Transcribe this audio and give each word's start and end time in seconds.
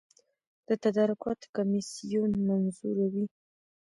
د 0.67 0.69
تدارکاتو 0.83 1.47
کمیسیون 1.55 2.31
منظوروي 2.47 3.25